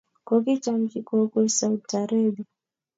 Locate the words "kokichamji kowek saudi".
0.27-1.93